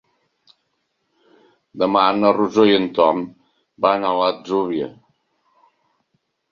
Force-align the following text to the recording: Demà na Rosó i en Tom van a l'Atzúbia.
Demà 1.83 2.05
na 2.21 2.33
Rosó 2.39 2.65
i 2.73 2.75
en 2.81 2.89
Tom 2.99 3.23
van 3.87 4.09
a 4.09 4.17
l'Atzúbia. 4.23 4.91